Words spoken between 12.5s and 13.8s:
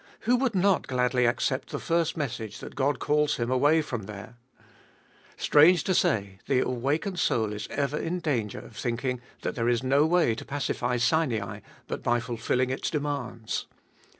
its demands.